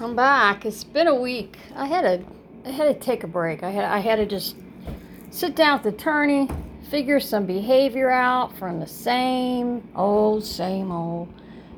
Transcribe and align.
I'm 0.00 0.16
back. 0.16 0.66
It's 0.66 0.82
been 0.82 1.06
a 1.06 1.14
week. 1.14 1.56
I 1.76 1.86
had 1.86 2.02
to 2.02 2.24
I 2.68 2.72
had 2.72 2.92
to 2.92 2.94
take 2.94 3.22
a 3.22 3.28
break. 3.28 3.62
I 3.62 3.70
had 3.70 3.84
I 3.84 4.00
had 4.00 4.16
to 4.16 4.26
just 4.26 4.56
sit 5.30 5.54
down 5.54 5.74
with 5.74 5.82
the 5.84 5.90
attorney, 5.90 6.48
figure 6.90 7.20
some 7.20 7.46
behavior 7.46 8.10
out 8.10 8.56
from 8.58 8.80
the 8.80 8.88
same 8.88 9.88
old, 9.94 10.44
same 10.44 10.90
old. 10.90 11.32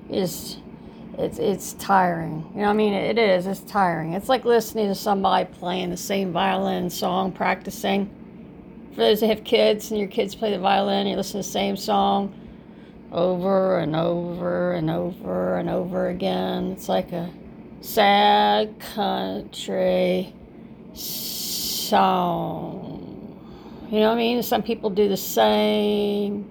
It's 0.09 0.57
it's 1.19 1.39
it's 1.39 1.75
tiring. 1.75 2.51
You 2.55 2.63
know, 2.63 2.71
I 2.71 2.73
mean, 2.73 2.95
it 2.95 3.19
is. 3.19 3.47
It's 3.47 3.61
tiring. 3.61 4.15
It's 4.15 4.31
like 4.31 4.47
listening 4.47 4.89
to 4.89 4.95
somebody 4.95 5.45
playing 5.53 5.91
the 5.91 5.97
same 5.99 6.33
violin 6.33 6.89
song, 6.89 7.33
practicing. 7.33 8.09
For 8.93 9.03
those 9.03 9.21
that 9.21 9.27
have 9.27 9.45
kids 9.45 9.91
and 9.91 10.01
your 10.01 10.09
kids 10.09 10.35
play 10.35 10.53
the 10.53 10.59
violin, 10.59 11.07
you 11.07 11.17
listen 11.17 11.43
to 11.43 11.47
the 11.47 11.53
same 11.53 11.77
song 11.77 12.35
over 13.13 13.79
and 13.79 13.95
over 13.95 14.73
and 14.73 14.89
over 14.89 15.59
and 15.59 15.69
over 15.69 16.09
again. 16.09 16.73
It's 16.73 16.89
like 16.89 17.13
a 17.13 17.29
sad 17.87 18.79
country 18.81 20.35
song. 20.93 22.03
You 23.91 24.01
know 24.01 24.09
what 24.09 24.17
I 24.17 24.19
mean? 24.19 24.43
Some 24.43 24.63
people 24.65 24.91
do 24.91 25.09
the 25.09 25.17
same 25.17 26.51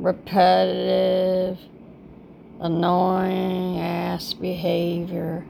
repetitive, 0.00 1.60
annoying 2.60 3.78
ass 3.78 4.34
behavior 4.34 5.46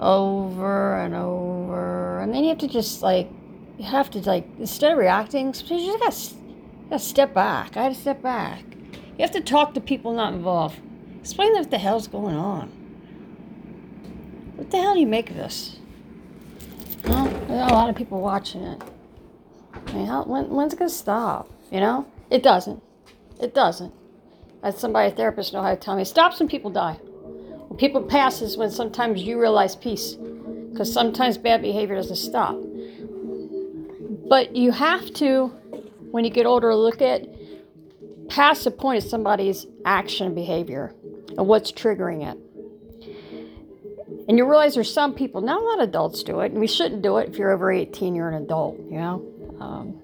over 0.00 0.96
and 0.96 1.14
over. 1.14 2.20
And 2.20 2.34
then 2.34 2.42
you 2.42 2.48
have 2.48 2.58
to 2.58 2.68
just 2.68 3.02
like, 3.02 3.30
you 3.78 3.84
have 3.84 4.10
to 4.12 4.20
like, 4.20 4.48
instead 4.58 4.92
of 4.92 4.98
reacting, 4.98 5.48
you 5.48 5.52
just 5.52 5.68
gotta, 5.68 6.34
gotta 6.88 6.98
step 7.04 7.34
back. 7.34 7.76
I 7.76 7.82
had 7.84 7.94
to 7.94 8.00
step 8.00 8.22
back. 8.22 8.64
You 9.18 9.20
have 9.20 9.32
to 9.32 9.42
talk 9.42 9.74
to 9.74 9.80
people 9.80 10.14
not 10.14 10.32
involved. 10.32 10.80
Explain 11.20 11.52
what 11.52 11.70
the 11.70 11.78
hell's 11.78 12.08
going 12.08 12.34
on. 12.34 12.83
What 14.56 14.70
the 14.70 14.76
hell 14.78 14.94
do 14.94 15.00
you 15.00 15.06
make 15.06 15.30
of 15.30 15.36
this? 15.36 15.76
Well, 17.06 17.28
a 17.48 17.72
lot 17.72 17.90
of 17.90 17.96
people 17.96 18.20
watching 18.20 18.62
it. 18.62 18.82
I 19.72 19.92
mean, 19.92 20.06
how, 20.06 20.24
when, 20.24 20.48
when's 20.50 20.72
it 20.72 20.78
going 20.78 20.88
to 20.88 20.94
stop? 20.94 21.50
You 21.70 21.80
know? 21.80 22.06
It 22.30 22.42
doesn't. 22.42 22.82
It 23.40 23.54
doesn't. 23.54 23.92
As 24.62 24.78
somebody, 24.78 25.12
a 25.12 25.14
therapist, 25.14 25.52
know 25.52 25.60
how 25.60 25.70
to 25.70 25.76
tell 25.76 25.96
me, 25.96 26.04
stops 26.04 26.38
when 26.38 26.48
people 26.48 26.70
die. 26.70 26.94
When 26.94 27.78
people 27.78 28.02
pass 28.02 28.40
is 28.40 28.56
when 28.56 28.70
sometimes 28.70 29.22
you 29.22 29.40
realize 29.40 29.76
peace. 29.76 30.14
Because 30.70 30.92
sometimes 30.92 31.36
bad 31.36 31.60
behavior 31.60 31.96
doesn't 31.96 32.16
stop. 32.16 32.56
But 34.28 34.56
you 34.56 34.70
have 34.70 35.12
to, 35.14 35.48
when 36.10 36.24
you 36.24 36.30
get 36.30 36.46
older, 36.46 36.74
look 36.74 37.02
at 37.02 37.26
past 38.28 38.64
the 38.64 38.70
point 38.70 39.02
of 39.02 39.10
somebody's 39.10 39.66
action 39.84 40.34
behavior 40.34 40.94
and 41.36 41.46
what's 41.46 41.70
triggering 41.70 42.26
it. 42.26 42.38
And 44.28 44.38
you 44.38 44.48
realize 44.48 44.74
there's 44.74 44.92
some 44.92 45.14
people, 45.14 45.40
not 45.40 45.60
a 45.60 45.64
lot 45.64 45.82
of 45.82 45.88
adults 45.88 46.22
do 46.22 46.40
it, 46.40 46.52
and 46.52 46.60
we 46.60 46.66
shouldn't 46.66 47.02
do 47.02 47.18
it 47.18 47.30
if 47.30 47.36
you're 47.36 47.52
over 47.52 47.70
18, 47.72 48.14
you're 48.14 48.30
an 48.30 48.42
adult, 48.42 48.78
you 48.90 48.98
know? 48.98 49.30
Um, 49.60 50.00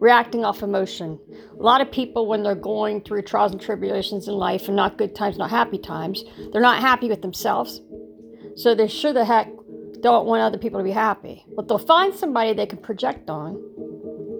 reacting 0.00 0.44
off 0.44 0.62
emotion. 0.62 1.18
A 1.58 1.62
lot 1.62 1.80
of 1.80 1.90
people, 1.90 2.26
when 2.26 2.42
they're 2.42 2.54
going 2.54 3.00
through 3.02 3.22
trials 3.22 3.52
and 3.52 3.60
tribulations 3.60 4.28
in 4.28 4.34
life 4.34 4.66
and 4.66 4.76
not 4.76 4.98
good 4.98 5.14
times, 5.14 5.38
not 5.38 5.50
happy 5.50 5.78
times, 5.78 6.24
they're 6.52 6.60
not 6.60 6.80
happy 6.80 7.08
with 7.08 7.22
themselves. 7.22 7.80
So 8.56 8.74
they 8.74 8.88
sure 8.88 9.12
the 9.12 9.24
heck 9.24 9.48
don't 10.00 10.26
want 10.26 10.42
other 10.42 10.58
people 10.58 10.80
to 10.80 10.84
be 10.84 10.90
happy. 10.90 11.44
But 11.54 11.68
they'll 11.68 11.78
find 11.78 12.14
somebody 12.14 12.52
they 12.52 12.66
can 12.66 12.78
project 12.78 13.30
on 13.30 13.54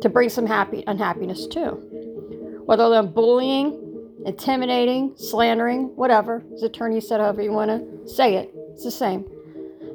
to 0.03 0.09
bring 0.09 0.29
some 0.29 0.47
happy 0.47 0.85
unhappiness 0.87 1.47
too. 1.47 2.63
Whether 2.67 2.91
they're 2.91 3.03
bullying, 3.03 3.83
intimidating, 4.25 5.15
slandering, 5.17 5.95
whatever, 5.97 6.43
as 6.55 6.63
attorney 6.63 7.01
said, 7.01 7.21
however 7.21 7.43
you 7.43 7.53
want 7.53 7.71
to 7.71 8.09
say 8.13 8.35
it. 8.35 8.55
It's 8.77 8.85
the 8.85 8.91
same. 8.91 9.25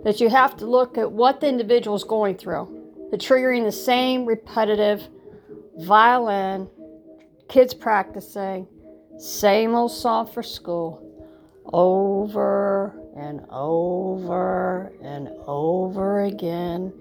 That 0.04 0.20
you 0.20 0.28
have 0.30 0.58
to 0.58 0.66
look 0.66 0.98
at 0.98 1.12
what 1.12 1.40
the 1.40 1.48
individual 1.48 1.96
is 1.96 2.04
going 2.04 2.36
through. 2.36 3.10
The 3.12 3.18
triggering 3.18 3.64
the 3.64 3.72
same 3.72 4.26
repetitive 4.26 5.08
violin, 5.78 6.68
kids 7.48 7.76
practicing, 7.76 8.68
same 9.20 9.76
old 9.76 9.92
song 9.92 10.26
for 10.26 10.42
school, 10.42 11.00
over 11.72 13.00
and 13.16 13.46
over 13.52 14.92
and 15.04 15.28
over 15.46 16.24
again. 16.24 16.92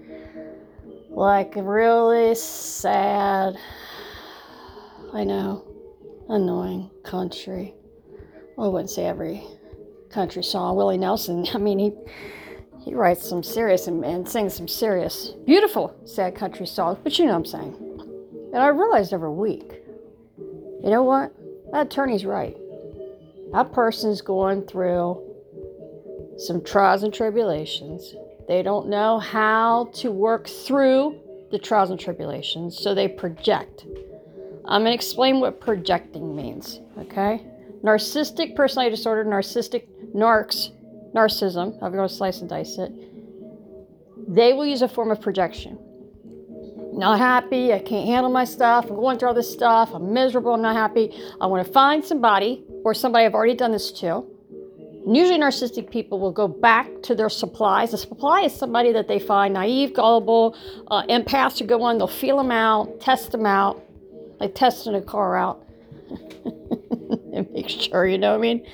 Like 1.09 1.53
really 1.55 2.35
sad, 2.35 3.57
I 5.13 5.23
know, 5.23 5.65
annoying 6.29 6.91
country. 7.03 7.73
I 8.59 8.67
wouldn't 8.67 8.91
say 8.91 9.05
every 9.05 9.47
country 10.11 10.43
song. 10.43 10.75
Willie 10.75 10.97
Nelson, 10.97 11.45
I 11.53 11.57
mean, 11.57 11.79
he 11.79 11.91
he 12.83 12.95
writes 12.95 13.27
some 13.27 13.43
serious 13.43 13.87
and, 13.87 14.03
and 14.03 14.27
sings 14.27 14.55
some 14.55 14.67
serious, 14.67 15.33
beautiful, 15.45 15.95
sad 16.05 16.35
country 16.35 16.65
songs, 16.65 16.97
but 17.03 17.17
you 17.19 17.25
know 17.25 17.33
what 17.33 17.37
I'm 17.37 17.45
saying. 17.45 17.91
And 18.53 18.57
I 18.57 18.67
realized 18.67 19.13
every 19.13 19.29
week, 19.29 19.83
you 20.37 20.89
know 20.89 21.03
what? 21.03 21.31
That 21.71 21.87
attorney's 21.87 22.25
right. 22.25 22.57
That 23.53 23.71
person's 23.71 24.21
going 24.21 24.63
through 24.63 25.21
some 26.37 26.63
trials 26.63 27.03
and 27.03 27.13
tribulations. 27.13 28.15
They 28.47 28.63
don't 28.63 28.89
know 28.89 29.19
how 29.19 29.91
to 29.95 30.11
work 30.11 30.47
through 30.47 31.19
the 31.51 31.59
trials 31.59 31.91
and 31.91 31.99
tribulations, 31.99 32.77
so 32.77 32.95
they 32.95 33.07
project. 33.07 33.85
I'm 34.65 34.81
going 34.81 34.91
to 34.91 34.93
explain 34.93 35.39
what 35.39 35.59
projecting 35.59 36.35
means, 36.35 36.79
okay? 36.97 37.45
Narcissistic 37.83 38.55
personality 38.55 38.95
disorder, 38.95 39.25
narcissistic 39.25 39.90
narcs, 40.15 40.71
narcissism, 41.13 41.77
I'm 41.81 41.91
going 41.91 42.07
to 42.07 42.13
slice 42.13 42.41
and 42.41 42.49
dice 42.49 42.77
it, 42.77 42.91
they 44.27 44.53
will 44.53 44.65
use 44.65 44.81
a 44.81 44.87
form 44.87 45.11
of 45.11 45.21
projection. 45.21 45.77
Not 46.93 47.19
happy, 47.19 47.73
I 47.73 47.79
can't 47.79 48.07
handle 48.07 48.31
my 48.31 48.43
stuff, 48.43 48.85
I'm 48.85 48.95
going 48.95 49.17
through 49.17 49.29
all 49.29 49.33
this 49.33 49.51
stuff, 49.51 49.91
I'm 49.93 50.13
miserable, 50.13 50.53
I'm 50.53 50.61
not 50.61 50.75
happy. 50.75 51.17
I 51.39 51.47
want 51.47 51.65
to 51.65 51.71
find 51.71 52.03
somebody 52.03 52.63
or 52.83 52.93
somebody 52.93 53.25
I've 53.25 53.33
already 53.33 53.55
done 53.55 53.71
this 53.71 53.91
to. 53.93 54.25
And 55.05 55.17
usually, 55.17 55.39
narcissistic 55.39 55.89
people 55.89 56.19
will 56.19 56.31
go 56.31 56.47
back 56.47 56.87
to 57.03 57.15
their 57.15 57.29
supplies. 57.29 57.93
A 57.93 57.97
supply 57.97 58.41
is 58.41 58.53
somebody 58.53 58.91
that 58.91 59.07
they 59.07 59.17
find 59.17 59.53
naive, 59.53 59.93
gullible, 59.93 60.55
uh, 60.89 61.03
empaths 61.07 61.57
who 61.57 61.65
go 61.65 61.81
on, 61.81 61.97
they'll 61.97 62.07
feel 62.07 62.37
them 62.37 62.51
out, 62.51 62.99
test 62.99 63.31
them 63.31 63.45
out, 63.45 63.81
like 64.39 64.53
testing 64.53 64.93
a 64.93 65.01
car 65.01 65.35
out, 65.37 65.65
and 67.33 67.49
make 67.51 67.69
sure, 67.69 68.05
you 68.05 68.19
know 68.19 68.31
what 68.31 68.37
I 68.37 68.41
mean? 68.41 68.67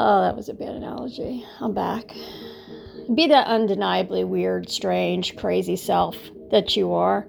Oh, 0.00 0.20
that 0.20 0.36
was 0.36 0.48
a 0.48 0.54
bad 0.54 0.76
analogy. 0.76 1.44
I'm 1.58 1.74
back. 1.74 2.14
Be 3.16 3.26
that 3.26 3.48
undeniably 3.48 4.22
weird, 4.22 4.70
strange, 4.70 5.34
crazy 5.34 5.74
self 5.74 6.16
that 6.52 6.76
you 6.76 6.92
are. 6.92 7.26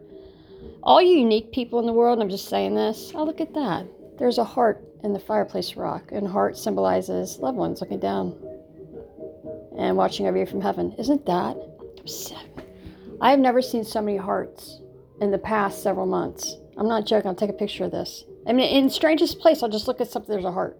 All 0.83 1.01
you 1.01 1.17
unique 1.17 1.51
people 1.51 1.79
in 1.79 1.87
the 1.87 1.93
world, 1.93 2.21
I'm 2.21 2.29
just 2.29 2.47
saying 2.47 2.75
this, 2.75 3.11
oh, 3.15 3.23
look 3.23 3.41
at 3.41 3.55
that. 3.55 3.87
There's 4.19 4.37
a 4.37 4.43
heart 4.43 4.83
in 5.03 5.13
the 5.13 5.19
fireplace 5.19 5.75
rock, 5.75 6.11
and 6.11 6.27
heart 6.27 6.59
symbolizes 6.59 7.39
loved 7.39 7.57
ones 7.57 7.81
looking 7.81 7.99
down 7.99 8.37
and 9.75 9.97
watching 9.97 10.27
over 10.27 10.37
you 10.37 10.45
from 10.45 10.61
heaven. 10.61 10.93
Isn't 10.99 11.25
that? 11.25 11.57
I 13.19 13.31
have 13.31 13.39
never 13.39 13.63
seen 13.63 13.83
so 13.83 13.99
many 13.99 14.17
hearts 14.17 14.79
in 15.21 15.31
the 15.31 15.39
past 15.39 15.81
several 15.81 16.05
months. 16.05 16.55
I'm 16.77 16.87
not 16.87 17.07
joking. 17.07 17.29
I'll 17.29 17.35
take 17.35 17.49
a 17.49 17.53
picture 17.53 17.85
of 17.85 17.91
this. 17.91 18.25
I 18.45 18.53
mean, 18.53 18.69
in 18.69 18.91
strangest 18.91 19.39
place, 19.39 19.63
I'll 19.63 19.69
just 19.69 19.87
look 19.87 20.01
at 20.01 20.11
something. 20.11 20.31
There's 20.31 20.45
a 20.45 20.51
heart. 20.51 20.79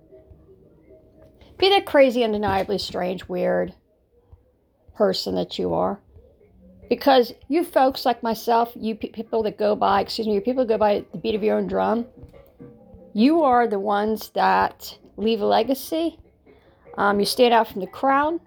Be 1.60 1.70
that 1.70 1.86
crazy, 1.86 2.24
undeniably 2.24 2.78
strange, 2.78 3.28
weird 3.28 3.74
person 4.96 5.36
that 5.36 5.60
you 5.60 5.74
are. 5.74 6.00
Because 6.90 7.34
you 7.50 7.64
folks 7.64 8.06
like 8.06 8.24
myself, 8.24 8.72
you 8.76 8.96
people 8.96 9.44
that 9.44 9.58
go 9.58 9.76
by, 9.76 10.02
excuse 10.02 10.26
me, 10.26 10.34
you 10.34 10.42
people 10.42 10.66
that 10.66 10.74
go 10.74 10.78
by 10.78 11.06
the 11.12 11.18
beat 11.18 11.36
of 11.36 11.44
your 11.44 11.58
own 11.58 11.68
drum, 11.68 12.08
you 13.14 13.44
are 13.44 13.68
the 13.68 13.80
ones 13.80 14.30
that 14.30 14.98
leave 15.18 15.42
a 15.42 15.46
legacy. 15.46 16.18
Um, 16.98 17.20
you 17.20 17.26
stand 17.26 17.54
out 17.54 17.68
from 17.68 17.82
the 17.82 17.88
crowd. 17.88 18.40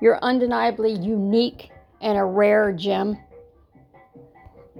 You're 0.00 0.18
undeniably 0.22 0.92
unique 0.92 1.70
and 2.00 2.16
a 2.16 2.24
rare 2.24 2.72
gem. 2.72 3.18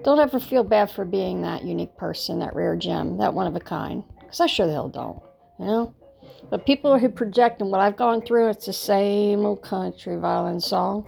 Don't 0.05 0.21
ever 0.21 0.39
feel 0.39 0.63
bad 0.63 0.93
for 0.93 1.05
being 1.05 1.43
that 1.43 1.65
unique 1.65 1.97
person, 1.97 2.39
that 2.39 2.55
rare 2.55 2.77
gem, 2.77 3.19
that 3.19 3.35
one 3.35 3.49
of 3.49 3.57
a 3.57 3.61
kind. 3.61 4.05
Because 4.21 4.41
I 4.41 4.47
sure 4.47 4.67
the 4.67 4.73
hell 4.73 4.89
don't, 4.89 5.21
you 5.59 5.67
know? 5.67 5.95
But 6.51 6.67
people 6.67 6.99
who 6.99 7.09
project 7.09 7.61
and 7.61 7.71
what 7.71 7.81
I've 7.81 7.97
gone 7.97 8.23
through, 8.23 8.49
it's 8.49 8.67
the 8.67 8.73
same 8.73 9.45
old 9.45 9.63
country 9.63 10.17
violin 10.17 10.61
song. 10.61 11.07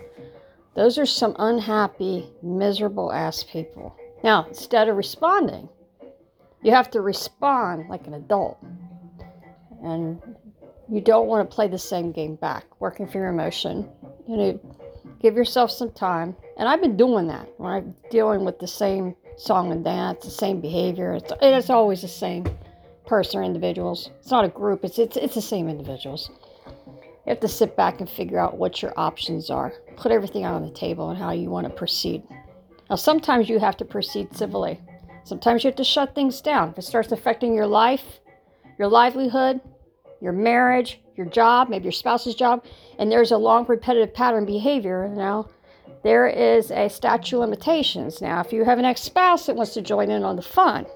Those 0.74 0.98
are 0.98 1.06
some 1.06 1.34
unhappy, 1.38 2.28
miserable 2.42 3.12
ass 3.12 3.42
people. 3.42 3.96
Now, 4.22 4.46
instead 4.48 4.88
of 4.88 4.96
responding, 4.96 5.68
you 6.62 6.72
have 6.72 6.90
to 6.90 7.00
respond 7.00 7.88
like 7.88 8.06
an 8.06 8.14
adult. 8.14 8.58
And 9.82 10.20
you 10.90 11.00
don't 11.00 11.26
want 11.26 11.48
to 11.48 11.54
play 11.54 11.68
the 11.68 11.78
same 11.78 12.12
game 12.12 12.36
back, 12.36 12.64
working 12.80 13.06
for 13.06 13.18
your 13.18 13.28
emotion. 13.28 13.88
You 14.28 14.36
know, 14.36 14.60
give 15.22 15.36
yourself 15.36 15.70
some 15.70 15.90
time. 15.92 16.36
And 16.58 16.68
I've 16.68 16.82
been 16.82 16.96
doing 16.96 17.26
that 17.28 17.48
when 17.56 17.72
I'm 17.72 17.94
dealing 18.10 18.44
with 18.44 18.58
the 18.58 18.66
same 18.66 19.16
song 19.36 19.72
and 19.72 19.82
dance, 19.82 20.24
the 20.24 20.30
same 20.30 20.60
behavior. 20.60 21.14
It's, 21.14 21.32
it's 21.40 21.70
always 21.70 22.02
the 22.02 22.08
same 22.08 22.44
person 23.10 23.40
or 23.40 23.42
individuals. 23.42 24.10
It's 24.20 24.30
not 24.30 24.44
a 24.44 24.48
group. 24.48 24.84
It's 24.84 24.98
it's 24.98 25.16
it's 25.16 25.34
the 25.34 25.42
same 25.42 25.68
individuals. 25.68 26.30
You 26.66 27.34
have 27.34 27.40
to 27.40 27.48
sit 27.48 27.76
back 27.76 28.00
and 28.00 28.08
figure 28.08 28.38
out 28.38 28.56
what 28.56 28.80
your 28.80 28.94
options 28.96 29.50
are. 29.50 29.72
Put 29.96 30.12
everything 30.12 30.44
out 30.44 30.54
on 30.54 30.64
the 30.64 30.72
table 30.72 31.10
and 31.10 31.18
how 31.18 31.32
you 31.32 31.50
want 31.50 31.66
to 31.66 31.74
proceed. 31.74 32.22
Now, 32.88 32.96
sometimes 32.96 33.48
you 33.48 33.58
have 33.58 33.76
to 33.78 33.84
proceed 33.84 34.34
civilly. 34.34 34.80
Sometimes 35.24 35.62
you 35.62 35.68
have 35.68 35.76
to 35.76 35.84
shut 35.84 36.14
things 36.14 36.40
down. 36.40 36.70
If 36.70 36.78
it 36.78 36.82
starts 36.82 37.12
affecting 37.12 37.52
your 37.52 37.66
life, 37.66 38.20
your 38.78 38.88
livelihood, 38.88 39.60
your 40.20 40.32
marriage, 40.32 41.00
your 41.16 41.26
job, 41.26 41.68
maybe 41.68 41.84
your 41.84 41.92
spouse's 41.92 42.36
job, 42.36 42.64
and 42.98 43.10
there's 43.10 43.32
a 43.32 43.36
long 43.36 43.66
repetitive 43.66 44.14
pattern 44.14 44.46
behavior, 44.46 45.08
you 45.08 45.16
now 45.16 45.48
there 46.04 46.28
is 46.28 46.70
a 46.70 46.88
statute 46.88 47.36
of 47.36 47.40
limitations. 47.40 48.22
Now, 48.22 48.40
if 48.40 48.52
you 48.52 48.64
have 48.64 48.78
an 48.78 48.84
ex 48.84 49.00
spouse 49.02 49.46
that 49.46 49.56
wants 49.56 49.74
to 49.74 49.82
join 49.82 50.10
in 50.10 50.22
on 50.22 50.36
the 50.36 50.42
fun, 50.42 50.86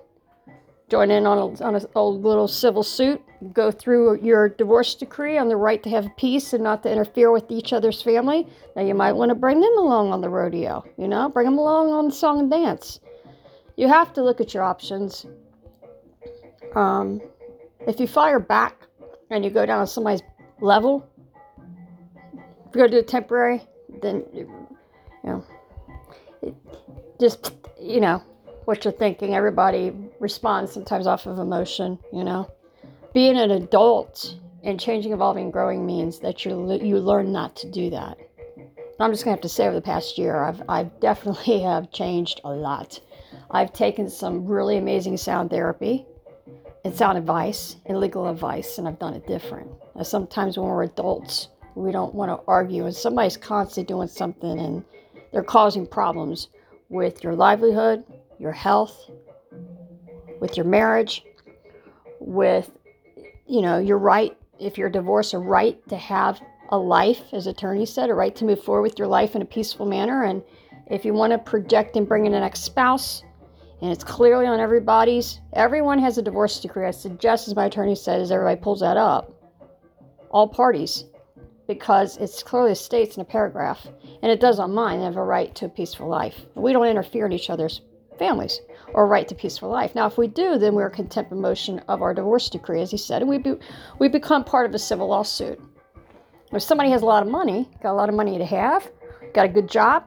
join 0.95 1.11
in 1.11 1.27
on 1.27 1.39
a, 1.39 1.65
on 1.65 1.75
a, 1.75 1.81
a 1.97 2.05
little 2.05 2.47
civil 2.47 2.85
suit, 2.85 3.21
go 3.53 3.73
through 3.73 4.23
your 4.23 4.49
divorce 4.49 4.95
decree 4.95 5.37
on 5.37 5.49
the 5.49 5.57
right 5.57 5.83
to 5.83 5.91
have 5.91 6.07
peace 6.17 6.53
and 6.53 6.63
not 6.63 6.85
to 6.85 6.89
interfere 6.89 7.33
with 7.33 7.51
each 7.51 7.73
other's 7.73 8.01
family. 8.01 8.47
Now, 8.77 8.83
you 8.83 8.95
might 8.95 9.15
want 9.15 9.31
to 9.31 9.35
bring 9.35 9.61
them 9.61 9.77
along 9.77 10.13
on 10.13 10.21
the 10.21 10.29
rodeo, 10.29 10.85
you 10.97 11.09
know, 11.09 11.29
bring 11.29 11.47
them 11.47 11.59
along 11.59 11.91
on 11.91 12.07
the 12.11 12.15
song 12.15 12.39
and 12.39 12.49
dance. 12.49 13.01
You 13.77 13.89
have 13.89 14.13
to 14.13 14.23
look 14.23 14.41
at 14.41 14.55
your 14.55 14.63
options. 14.63 15.27
Um, 16.77 17.21
if 17.89 17.99
you 17.99 18.07
fire 18.07 18.39
back 18.39 18.87
and 19.31 19.45
you 19.45 19.51
go 19.51 19.67
down 19.67 19.85
to 19.85 19.91
somebody's 19.91 20.23
level, 20.61 21.05
if 22.69 22.77
you 22.77 22.83
go 22.83 22.87
to 22.87 22.99
a 22.99 23.03
temporary, 23.03 23.63
then, 24.01 24.25
you 24.33 24.49
know, 25.25 25.45
just, 27.21 27.53
you 27.81 28.01
know, 28.01 28.23
what 28.67 28.85
you're 28.85 28.93
thinking. 28.93 29.35
Everybody 29.35 29.93
responds 30.25 30.73
sometimes 30.73 31.07
off 31.07 31.27
of 31.27 31.39
emotion, 31.39 31.99
you 32.11 32.25
know. 32.25 32.51
Being 33.13 33.37
an 33.37 33.51
adult 33.51 34.37
and 34.63 34.81
changing, 34.81 35.13
evolving, 35.13 35.51
growing 35.51 35.85
means 35.85 36.19
that 36.21 36.45
you 36.45 36.51
you 36.83 36.99
learn 36.99 37.31
not 37.31 37.55
to 37.57 37.71
do 37.71 37.91
that. 37.91 38.17
I'm 38.99 39.13
just 39.13 39.23
gonna 39.25 39.37
have 39.37 39.43
to 39.43 39.51
say 39.51 39.67
over 39.67 39.77
the 39.77 39.91
past 39.93 40.17
year, 40.17 40.43
I've 40.43 40.63
I've 40.67 40.99
definitely 41.09 41.61
have 41.61 41.93
changed 41.93 42.41
a 42.43 42.51
lot. 42.51 42.99
I've 43.51 43.73
taken 43.75 44.09
some 44.09 44.47
really 44.47 44.79
amazing 44.79 45.19
sound 45.19 45.51
therapy 45.51 46.07
and 46.85 46.95
sound 46.95 47.19
advice 47.19 47.77
and 47.85 48.01
legal 48.01 48.27
advice, 48.27 48.79
and 48.79 48.89
I've 48.89 48.99
done 48.99 49.15
it 49.15 49.27
different. 49.27 49.71
sometimes 50.03 50.57
when 50.57 50.67
we're 50.67 50.85
adults, 50.85 51.49
we 51.75 51.93
don't 51.93 52.15
want 52.15 52.31
to 52.31 52.41
argue, 52.49 52.87
and 52.87 52.97
somebody's 52.97 53.37
constantly 53.37 53.85
doing 53.95 54.09
something 54.09 54.59
and 54.59 54.85
they're 55.33 55.53
causing 55.59 55.87
problems 55.87 56.49
with 56.89 57.23
your 57.25 57.35
livelihood, 57.35 58.05
your 58.39 58.53
health, 58.53 59.11
with 60.41 60.57
your 60.57 60.67
marriage, 60.67 61.25
with, 62.21 62.71
you 63.47 63.63
know, 63.63 63.79
your 63.79 63.99
right, 63.99 64.37
if 64.59 64.79
you're 64.79 64.91
divorced, 64.91 65.35
a 65.35 65.39
right 65.39 65.77
to 65.89 65.97
have 65.97 66.41
a 66.71 66.79
life, 66.79 67.23
as 67.33 67.47
attorney 67.47 67.87
said, 67.87 68.11
a 68.11 68.15
right 68.15 68.35
to 68.37 68.45
move 68.45 68.63
forward 68.63 68.83
with 68.83 68.99
your 68.99 69.09
life 69.09 69.37
in 69.37 69.43
a 69.43 69.47
peaceful 69.47 69.87
manner. 69.87 70.25
And 70.25 70.43
if 70.91 71.05
you 71.05 71.13
want 71.13 71.33
to 71.33 71.39
project 71.39 71.97
and 71.97 72.09
bring 72.09 72.27
in 72.27 72.35
an 72.35 72.43
ex 72.43 72.61
spouse, 72.61 73.23
and 73.83 73.93
it's 73.93 74.05
clearly 74.05 74.47
on 74.47 74.61
everybody's, 74.61 75.41
everyone 75.53 75.99
has 75.99 76.17
a 76.17 76.23
divorce 76.23 76.61
decree. 76.61 76.87
I 76.87 76.91
suggest, 76.91 77.49
as 77.49 77.57
my 77.57 77.67
attorney 77.67 77.95
said, 77.95 78.21
as 78.21 78.31
everybody 78.31 78.61
pulls 78.61 78.81
that 78.81 78.97
up, 78.97 79.31
all 80.31 80.49
parties, 80.49 81.05
because 81.67 82.17
it's 82.17 82.43
clearly 82.43 82.75
states 82.75 83.17
in 83.17 83.23
a 83.23 83.25
paragraph, 83.27 83.87
and 84.23 84.31
it 84.33 84.41
does 84.41 84.59
on 84.59 84.73
mine, 84.73 84.99
they 84.99 85.05
have 85.05 85.17
a 85.17 85.23
right 85.23 85.55
to 85.57 85.67
a 85.67 85.69
peaceful 85.69 86.09
life. 86.09 86.47
We 86.55 86.73
don't 86.73 86.87
interfere 86.87 87.27
in 87.27 87.33
each 87.33 87.51
other's 87.51 87.83
families 88.19 88.61
or 88.95 89.07
right 89.07 89.27
to 89.29 89.35
peaceful 89.35 89.69
life. 89.69 89.95
Now, 89.95 90.07
if 90.07 90.17
we 90.17 90.29
do, 90.29 90.57
then 90.57 90.75
we're 90.75 90.89
contempt 90.89 91.33
of 91.33 91.39
motion 91.39 91.81
of 91.89 92.01
our 92.01 92.15
divorce 92.15 92.49
decree, 92.49 92.81
as 92.81 92.91
he 92.91 92.97
said, 92.97 93.21
and 93.21 93.29
we, 93.29 93.39
be, 93.39 93.55
we 93.99 94.09
become 94.09 94.45
part 94.45 94.67
of 94.67 94.75
a 94.75 94.79
civil 94.79 95.09
lawsuit. 95.09 95.61
If 96.53 96.63
somebody 96.63 96.91
has 96.91 97.03
a 97.03 97.07
lot 97.07 97.23
of 97.25 97.29
money, 97.29 97.69
got 97.83 97.93
a 97.93 97.95
lot 97.95 98.09
of 98.09 98.15
money 98.15 98.39
to 98.39 98.45
have, 98.45 98.89
got 99.35 99.47
a 99.47 99.49
good 99.49 99.69
job, 99.69 100.05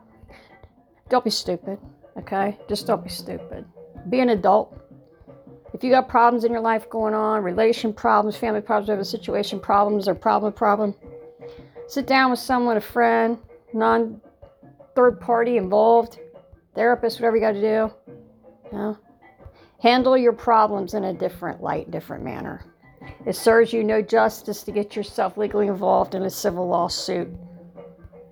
don't 1.09 1.23
be 1.23 1.29
stupid, 1.29 1.77
okay? 2.17 2.57
Just 2.69 2.87
don't 2.87 3.03
be 3.03 3.09
stupid. 3.09 3.65
Be 4.09 4.21
an 4.21 4.29
adult. 4.29 4.77
If 5.73 5.83
you 5.83 5.91
got 5.91 6.07
problems 6.07 6.45
in 6.45 6.51
your 6.51 6.61
life 6.61 6.89
going 6.89 7.13
on, 7.13 7.43
relation 7.43 7.93
problems, 7.93 8.37
family 8.37 8.61
problems, 8.61 8.87
whatever 8.87 9.03
situation 9.03 9.59
problems 9.59 10.07
or 10.07 10.15
problem 10.15 10.53
problem, 10.53 10.95
sit 11.87 12.07
down 12.07 12.31
with 12.31 12.39
someone, 12.39 12.77
a 12.77 12.81
friend, 12.81 13.37
non 13.73 14.21
third 14.95 15.19
party 15.19 15.57
involved, 15.57 16.19
therapist, 16.73 17.19
whatever 17.19 17.35
you 17.35 17.41
got 17.41 17.51
to 17.51 17.61
do. 17.61 18.06
Know? 18.71 18.97
Handle 19.81 20.17
your 20.17 20.33
problems 20.33 20.93
in 20.93 21.05
a 21.05 21.13
different 21.13 21.61
light, 21.61 21.91
different 21.91 22.23
manner. 22.23 22.63
It 23.25 23.35
serves 23.35 23.71
you 23.71 23.83
no 23.83 24.01
justice 24.01 24.63
to 24.63 24.71
get 24.71 24.95
yourself 24.95 25.37
legally 25.37 25.67
involved 25.67 26.15
in 26.15 26.23
a 26.23 26.29
civil 26.29 26.67
lawsuit 26.67 27.29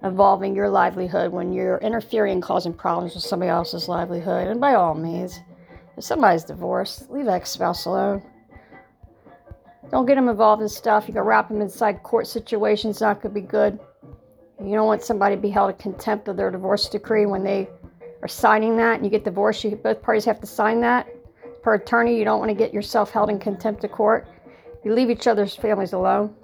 involving 0.06 0.56
your 0.56 0.70
livelihood 0.70 1.32
when 1.32 1.52
you're 1.52 1.80
interfering 1.80 2.40
causing 2.40 2.74
problems 2.74 3.16
with 3.16 3.24
somebody 3.24 3.50
else's 3.50 3.88
livelihood. 3.88 4.48
And 4.48 4.62
by 4.62 4.76
all 4.76 4.94
means, 4.94 5.40
if 5.98 6.04
somebody's 6.04 6.44
divorced, 6.44 7.10
leave 7.10 7.28
ex 7.28 7.50
spouse 7.50 7.86
alone. 7.86 8.22
Don't 9.92 10.06
get 10.06 10.16
them 10.16 10.30
involved 10.30 10.62
in 10.62 10.70
stuff. 10.70 11.08
You 11.08 11.14
can 11.14 11.24
wrap 11.24 11.50
them 11.50 11.62
inside 11.62 12.04
court 12.04 12.28
situations. 12.28 13.02
Not 13.02 13.22
going 13.22 13.34
to 13.34 13.42
be 13.42 13.46
good. 13.46 13.80
You 14.64 14.74
don't 14.74 14.88
want 14.88 15.04
somebody 15.04 15.36
to 15.36 15.42
be 15.42 15.50
held 15.50 15.72
in 15.72 15.78
contempt 15.78 16.28
of 16.28 16.38
their 16.38 16.52
divorce 16.52 16.88
decree 16.88 17.26
when 17.26 17.44
they 17.44 17.70
signing 18.28 18.78
that 18.78 18.96
and 18.96 19.06
you 19.06 19.10
get 19.10 19.24
divorced, 19.24 19.64
you 19.64 19.76
both 19.76 20.02
parties 20.02 20.26
have 20.26 20.40
to 20.42 20.48
sign 20.48 20.82
that. 20.82 21.08
Per 21.62 21.76
attorney, 21.76 22.18
you 22.18 22.26
don't 22.26 22.40
want 22.40 22.50
to 22.50 22.56
get 22.56 22.74
yourself 22.74 23.12
held 23.12 23.30
in 23.30 23.40
contempt 23.40 23.84
of 23.84 23.92
court. 23.92 24.28
You 24.84 24.94
leave 24.94 25.10
each 25.10 25.28
other's 25.28 25.56
families 25.56 25.94
alone. 25.94 26.36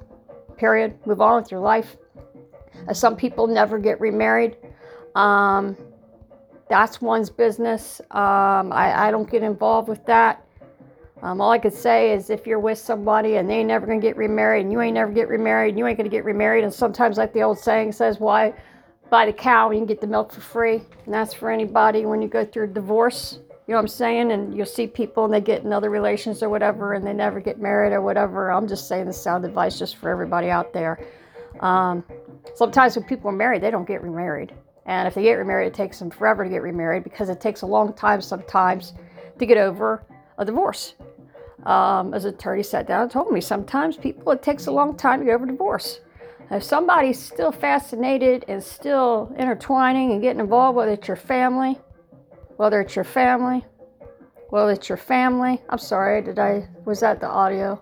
Period. 0.58 0.96
Move 1.06 1.22
on 1.22 1.42
with 1.42 1.52
your 1.52 1.60
life. 1.60 1.96
Uh, 2.88 2.94
some 2.94 3.16
people 3.16 3.48
never 3.48 3.78
get 3.78 4.00
remarried. 4.00 4.58
Um, 5.16 5.78
that's 6.70 7.02
one's 7.02 7.30
business. 7.30 8.00
Um, 8.12 8.72
I, 8.72 9.08
I, 9.08 9.12
don't 9.12 9.30
get 9.30 9.44
involved 9.44 9.90
with 9.90 10.06
that. 10.06 10.44
Um, 11.22 11.42
all 11.42 11.52
I 11.52 11.60
could 11.60 11.74
say 11.74 12.14
is 12.14 12.30
if 12.30 12.48
you're 12.48 12.60
with 12.60 12.78
somebody 12.78 13.36
and 13.36 13.50
they 13.50 13.56
ain't 13.56 13.68
never 13.68 13.86
gonna 13.86 14.00
get 14.00 14.18
remarried 14.18 14.64
and 14.64 14.72
you 14.72 14.82
ain't 14.82 14.96
never 14.96 15.12
get 15.12 15.28
remarried 15.28 15.78
you 15.78 15.86
ain't 15.86 15.98
gonna 15.98 16.10
get 16.10 16.24
remarried, 16.24 16.64
and 16.64 16.74
sometimes, 16.74 17.18
like 17.18 17.34
the 17.34 17.44
old 17.44 17.60
saying 17.60 17.92
says, 17.92 18.20
why 18.20 18.54
buy 19.12 19.26
the 19.26 19.34
cow 19.34 19.70
you 19.70 19.78
can 19.78 19.86
get 19.86 20.02
the 20.02 20.08
milk 20.08 20.32
for 20.32 20.42
free. 20.42 20.82
And 21.06 21.14
that's 21.14 21.34
for 21.34 21.52
anybody 21.52 22.06
when 22.06 22.22
you 22.22 22.28
go 22.28 22.44
through 22.46 22.64
a 22.64 22.68
divorce. 22.68 23.40
You 23.68 23.74
know 23.74 23.76
what 23.76 23.82
I'm 23.82 23.88
saying? 23.90 24.32
And 24.32 24.56
you'll 24.58 24.66
see 24.66 24.88
people 24.88 25.26
and 25.26 25.34
they 25.34 25.42
get 25.42 25.64
in 25.64 25.72
other 25.72 25.90
relations 25.90 26.42
or 26.42 26.50
whatever 26.50 26.94
and 26.94 27.06
they 27.06 27.14
never 27.14 27.40
get 27.40 27.60
married 27.60 27.94
or 27.94 28.02
whatever. 28.02 28.52
I'm 28.52 28.68
just 28.68 28.88
saying 28.88 29.06
this 29.06 29.22
sound 29.22 29.46
advice 29.46 29.78
just 29.78 29.98
for 29.98 30.10
everybody 30.10 30.50
out 30.50 30.74
there. 30.74 31.00
Um, 31.60 32.04
sometimes 32.56 32.96
when 32.96 33.06
people 33.06 33.30
are 33.30 33.34
married, 33.34 33.62
they 33.62 33.70
don't 33.70 33.88
get 33.88 34.02
remarried. 34.02 34.54
And 34.86 35.08
if 35.08 35.14
they 35.14 35.24
get 35.24 35.34
remarried, 35.34 35.68
it 35.68 35.74
takes 35.74 36.00
them 36.00 36.10
forever 36.10 36.44
to 36.46 36.50
get 36.50 36.62
remarried 36.62 37.04
because 37.04 37.30
it 37.30 37.40
takes 37.40 37.62
a 37.62 37.68
long 37.68 37.94
time 37.94 38.22
sometimes 38.22 38.94
to 39.38 39.46
get 39.46 39.58
over 39.58 40.04
a 40.38 40.46
divorce. 40.46 40.96
Um, 41.66 42.14
as 42.14 42.26
an 42.26 42.34
attorney 42.34 42.64
sat 42.64 42.88
down 42.88 43.04
and 43.04 43.12
told 43.12 43.32
me, 43.32 43.42
sometimes 43.42 43.98
people, 43.98 44.32
it 44.32 44.42
takes 44.42 44.68
a 44.68 44.72
long 44.72 44.98
time 44.98 45.20
to 45.20 45.26
get 45.26 45.36
over 45.36 45.46
divorce. 45.46 46.00
If 46.52 46.64
somebody's 46.64 47.18
still 47.18 47.54
fascinated 47.54 48.44
and 48.50 48.62
still 48.62 49.34
intertwining 49.40 50.12
and 50.12 50.22
getting 50.22 50.42
involved, 50.42 50.76
whether 50.76 50.92
it's 50.92 51.08
your 51.08 51.16
family, 51.16 51.80
whether 52.58 52.82
it's 52.82 52.94
your 52.94 53.06
family, 53.06 53.64
whether 54.50 54.74
it's 54.74 54.90
your 54.90 54.98
family, 54.98 55.62
I'm 55.70 55.78
sorry, 55.78 56.22
did 56.22 56.40
I, 56.40 56.68
was 56.84 57.00
that 57.00 57.22
the 57.22 57.28
audio? 57.28 57.82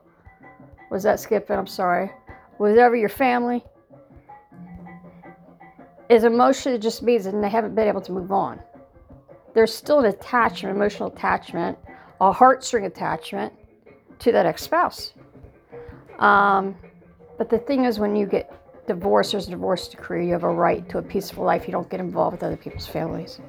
Was 0.92 1.02
that 1.02 1.20
skipping? 1.20 1.58
I'm 1.58 1.66
sorry. 1.66 2.12
Whatever 2.58 2.96
your 2.96 3.10
family 3.10 3.64
is 6.10 6.24
emotion, 6.24 6.74
it 6.74 6.80
just 6.80 7.02
means 7.02 7.26
that 7.26 7.40
they 7.42 7.50
haven't 7.50 7.74
been 7.74 7.88
able 7.88 8.02
to 8.02 8.12
move 8.12 8.32
on. 8.32 8.60
There's 9.56 9.74
still 9.74 10.00
an 10.00 10.06
attachment, 10.06 10.76
emotional 10.76 11.10
attachment, 11.10 11.76
a 12.22 12.32
heartstring 12.32 12.86
attachment 12.86 13.52
to 14.20 14.32
that 14.32 14.46
ex 14.46 14.62
spouse. 14.62 15.14
Um, 16.20 16.76
but 17.40 17.50
the 17.50 17.58
thing 17.58 17.86
is, 17.86 18.00
when 18.00 18.18
you 18.18 18.28
get 18.28 18.52
divorced, 18.86 19.32
there's 19.32 19.48
a 19.48 19.52
divorce 19.52 19.88
decree. 19.88 20.28
You 20.28 20.34
have 20.34 20.44
a 20.44 20.50
right 20.50 20.88
to 20.90 20.98
a 20.98 21.02
peaceful 21.02 21.46
life. 21.46 21.68
You 21.68 21.72
don't 21.72 21.90
get 21.90 22.02
involved 22.02 22.34
with 22.34 22.44
other 22.44 22.58
people's 22.58 22.86
families, 22.86 23.40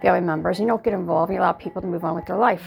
family 0.00 0.20
members. 0.20 0.60
You 0.60 0.66
don't 0.66 0.84
get 0.84 0.94
involved. 0.94 1.32
You 1.32 1.40
allow 1.40 1.50
people 1.50 1.82
to 1.82 1.88
move 1.88 2.04
on 2.04 2.14
with 2.14 2.24
their 2.24 2.36
life. 2.36 2.62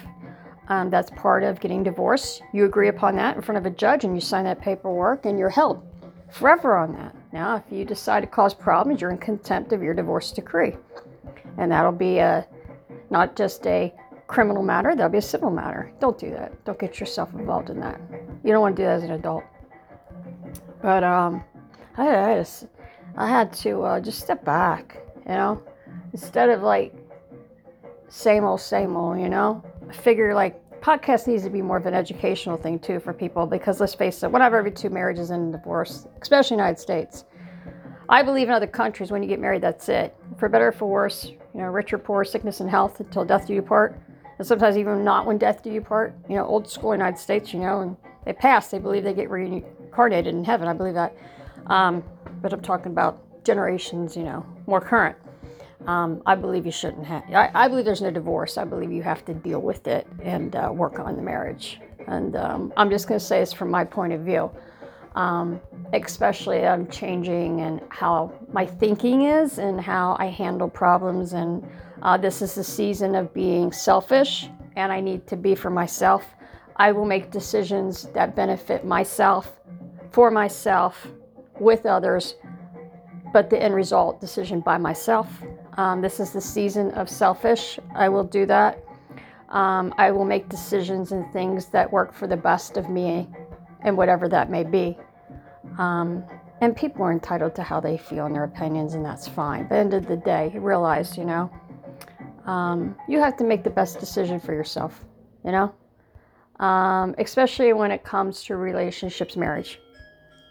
Um, 0.68 0.90
that's 0.90 1.12
part 1.12 1.44
of 1.44 1.62
getting 1.62 1.82
divorced. 1.82 2.42
You 2.52 2.66
agree 2.66 2.90
upon 2.90 3.16
that 3.16 3.38
in 3.38 3.42
front 3.42 3.58
of 3.58 3.66
a 3.66 3.70
judge 3.70 4.04
and 4.04 4.16
you 4.16 4.20
sign 4.20 4.44
that 4.44 4.60
paperwork 4.60 5.26
and 5.26 5.40
you're 5.40 5.50
held 5.50 5.82
forever 6.30 6.76
on 6.76 6.92
that. 6.96 7.16
Now, 7.32 7.56
if 7.56 7.64
you 7.72 7.86
decide 7.86 8.22
to 8.22 8.28
cause 8.28 8.54
problems, 8.54 9.00
you're 9.00 9.12
in 9.12 9.18
contempt 9.18 9.72
of 9.72 9.82
your 9.82 9.94
divorce 9.94 10.32
decree. 10.32 10.76
And 11.58 11.72
that'll 11.72 11.94
be 11.94 12.18
a 12.18 12.46
not 13.12 13.38
just 13.38 13.66
a 13.66 13.94
criminal 14.28 14.64
matter, 14.64 14.94
that'll 14.94 15.10
be 15.10 15.20
a 15.20 15.22
civil 15.22 15.52
matter. 15.52 15.92
Don't 16.02 16.18
do 16.18 16.32
that. 16.32 16.66
Don't 16.66 16.80
get 16.80 17.00
yourself 17.00 17.34
involved 17.34 17.70
in 17.70 17.80
that. 17.80 18.02
You 18.44 18.52
don't 18.52 18.62
want 18.62 18.76
to 18.76 18.82
do 18.82 18.86
that 18.86 18.98
as 18.98 19.04
an 19.04 19.12
adult. 19.12 19.44
But 20.86 21.04
um, 21.04 21.44
I, 21.98 22.16
I, 22.16 22.38
just, 22.38 22.68
I 23.18 23.28
had 23.28 23.52
to 23.54 23.82
uh, 23.82 24.00
just 24.00 24.20
step 24.20 24.46
back, 24.46 24.98
you 25.26 25.32
know, 25.32 25.64
instead 26.14 26.52
of 26.52 26.62
like 26.62 26.94
same 28.08 28.44
old, 28.44 28.62
same 28.62 28.96
old, 28.96 29.20
you 29.20 29.28
know. 29.28 29.64
I 29.90 29.94
figure 29.94 30.36
like 30.36 30.62
podcast 30.82 31.26
needs 31.26 31.42
to 31.42 31.50
be 31.50 31.64
more 31.64 31.78
of 31.78 31.88
an 31.88 31.96
educational 31.96 32.56
thing 32.56 32.78
too 32.78 33.00
for 33.00 33.14
people 33.14 33.48
because 33.48 33.80
let's 33.80 33.96
face 33.96 34.22
it, 34.22 34.32
one 34.32 34.44
out 34.44 34.50
of 34.50 34.54
every 34.54 34.70
two 34.70 34.92
marriages 34.92 35.32
end 35.32 35.46
in 35.46 35.52
divorce, 35.60 36.06
especially 36.22 36.54
in 36.54 36.58
the 36.60 36.66
United 36.66 36.80
States. 36.80 37.26
I 38.08 38.22
believe 38.22 38.48
in 38.48 38.54
other 38.54 38.68
countries 38.68 39.10
when 39.10 39.24
you 39.24 39.28
get 39.28 39.40
married, 39.40 39.64
that's 39.64 39.90
it. 39.90 40.16
For 40.38 40.50
better 40.50 40.68
or 40.68 40.72
for 40.72 40.86
worse, 40.86 41.26
you 41.26 41.62
know, 41.62 41.66
rich 41.66 41.94
or 41.94 41.98
poor, 41.98 42.24
sickness 42.24 42.60
and 42.60 42.70
health 42.70 43.00
until 43.00 43.26
death 43.26 43.48
do 43.48 43.56
you 43.56 43.64
part. 43.64 44.00
And 44.38 44.46
sometimes 44.46 44.78
even 44.78 45.04
not 45.04 45.26
when 45.26 45.40
death 45.40 45.64
do 45.64 45.72
you 45.72 45.82
part. 45.82 46.14
You 46.30 46.36
know, 46.36 46.46
old 46.46 46.70
school 46.70 46.94
United 46.94 47.18
States, 47.18 47.56
you 47.56 47.62
know, 47.62 47.82
and 47.82 47.98
they 48.24 48.34
pass, 48.34 48.68
they 48.68 48.78
believe 48.78 49.04
they 49.04 49.16
get 49.16 49.32
reincarnated 49.96 50.34
in 50.34 50.44
heaven. 50.44 50.68
I 50.68 50.74
believe 50.74 50.94
that. 50.94 51.16
Um, 51.68 52.04
but 52.42 52.54
I'm 52.54 52.62
talking 52.62 52.92
about 52.92 53.44
generations, 53.44 54.16
you 54.16 54.24
know, 54.24 54.46
more 54.68 54.82
current. 54.82 55.16
Um, 55.88 56.22
I 56.26 56.36
believe 56.36 56.66
you 56.66 56.72
shouldn't 56.72 57.06
have. 57.06 57.24
I, 57.32 57.52
I, 57.54 57.68
believe 57.68 57.86
there's 57.86 58.02
no 58.02 58.10
divorce. 58.10 58.58
I 58.58 58.64
believe 58.64 58.92
you 58.92 59.04
have 59.04 59.24
to 59.26 59.34
deal 59.34 59.62
with 59.62 59.88
it 59.88 60.08
and 60.24 60.56
uh, 60.56 60.72
work 60.74 61.00
on 61.00 61.16
the 61.16 61.22
marriage. 61.22 61.80
And 62.08 62.36
um, 62.36 62.74
I'm 62.76 62.90
just 62.90 63.08
going 63.08 63.20
to 63.20 63.26
say 63.26 63.42
it's 63.42 63.54
from 63.54 63.70
my 63.70 63.84
point 63.84 64.14
of 64.14 64.22
view. 64.22 64.50
Um, 65.16 65.62
especially 65.94 66.66
I'm 66.66 66.90
changing 66.90 67.62
and 67.62 67.80
how 67.88 68.34
my 68.52 68.66
thinking 68.66 69.24
is 69.24 69.60
and 69.60 69.80
how 69.80 70.18
I 70.20 70.26
handle 70.26 70.68
problems. 70.68 71.34
And 71.34 71.66
uh, 72.02 72.18
this 72.18 72.42
is 72.42 72.56
the 72.56 72.64
season 72.64 73.16
of 73.16 73.34
being 73.34 73.72
selfish, 73.72 74.50
and 74.76 74.92
I 74.92 75.00
need 75.00 75.26
to 75.28 75.38
be 75.38 75.56
for 75.56 75.70
myself. 75.70 76.26
I 76.78 76.92
will 76.92 77.06
make 77.06 77.32
decisions 77.32 78.04
that 78.14 78.36
benefit 78.36 78.84
myself, 78.84 79.54
for 80.16 80.32
myself, 80.32 81.08
with 81.60 81.86
others, 81.86 82.36
but 83.34 83.50
the 83.50 83.62
end 83.62 83.76
result 83.76 84.22
decision 84.22 84.62
by 84.62 84.78
myself. 84.78 85.28
Um, 85.74 86.02
this 86.02 86.22
is 86.22 86.32
the 86.32 86.40
season 86.40 86.92
of 86.92 87.10
selfish. 87.10 87.78
I 87.94 88.08
will 88.08 88.24
do 88.24 88.46
that. 88.46 88.82
Um, 89.50 89.94
I 89.98 90.12
will 90.12 90.24
make 90.24 90.48
decisions 90.48 91.12
and 91.12 91.30
things 91.34 91.66
that 91.68 91.92
work 91.92 92.14
for 92.14 92.28
the 92.28 92.38
best 92.38 92.78
of 92.78 92.90
me 92.90 93.28
and 93.82 93.98
whatever 93.98 94.30
that 94.30 94.50
may 94.50 94.64
be. 94.64 94.98
Um, 95.78 96.24
and 96.62 96.78
people 96.78 97.04
are 97.04 97.12
entitled 97.12 97.54
to 97.56 97.64
how 97.64 97.82
they 97.82 97.98
feel 97.98 98.26
and 98.26 98.34
their 98.34 98.46
opinions, 98.46 98.94
and 98.94 99.04
that's 99.04 99.28
fine. 99.28 99.68
But 99.68 99.76
end 99.76 99.94
of 99.94 100.08
the 100.08 100.16
day, 100.16 100.54
realize, 100.56 101.18
you 101.18 101.26
know, 101.26 101.52
um, 102.46 102.96
you 103.10 103.20
have 103.20 103.36
to 103.36 103.44
make 103.44 103.66
the 103.66 103.70
best 103.70 104.00
decision 104.00 104.40
for 104.40 104.54
yourself, 104.54 105.04
you 105.44 105.52
know, 105.52 105.76
um, 106.66 107.16
especially 107.18 107.74
when 107.74 107.92
it 107.92 108.06
comes 108.06 108.46
to 108.46 108.56
relationships, 108.56 109.36
marriage. 109.36 109.82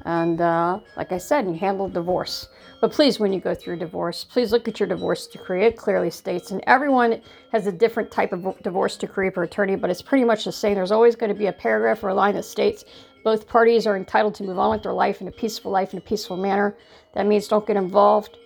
And 0.05 0.41
uh, 0.41 0.81
like 0.97 1.13
I 1.13 1.19
said, 1.19 1.47
you 1.47 1.55
handle 1.55 1.89
divorce. 1.89 2.49
But 2.81 2.93
please, 2.93 3.19
when 3.19 3.33
you 3.33 3.41
go 3.41 3.55
through 3.55 3.79
divorce, 3.79 4.25
please 4.25 4.53
look 4.53 4.69
at 4.69 4.79
your 4.79 4.89
divorce 4.89 5.27
decree. 5.27 5.65
It 5.65 5.79
clearly 5.79 6.11
states, 6.11 6.51
and 6.51 6.63
everyone 6.67 7.23
has 7.53 7.67
a 7.67 7.73
different 7.73 8.11
type 8.11 8.33
of 8.33 8.61
divorce 8.63 8.99
decree 8.99 9.31
per 9.31 9.45
attorney, 9.45 9.77
but 9.77 9.89
it's 9.89 10.03
pretty 10.03 10.25
much 10.25 10.45
the 10.45 10.53
same. 10.53 10.75
There's 10.75 10.93
always 10.93 11.17
going 11.17 11.33
to 11.33 11.39
be 11.39 11.47
a 11.47 11.53
paragraph 11.53 12.05
or 12.05 12.11
a 12.11 12.15
line 12.15 12.35
that 12.35 12.45
states 12.45 12.85
both 13.25 13.49
parties 13.49 13.87
are 13.87 13.97
entitled 13.97 14.35
to 14.35 14.45
move 14.45 14.59
on 14.59 14.71
with 14.71 14.83
their 14.83 14.93
life 14.93 15.23
in 15.23 15.29
a 15.29 15.33
peaceful 15.33 15.71
life 15.71 15.95
in 15.95 15.99
a 15.99 16.03
peaceful 16.03 16.37
manner. 16.37 16.77
That 17.15 17.27
means 17.27 17.49
don't 17.49 17.67
get 17.67 17.77
involved 17.77 18.37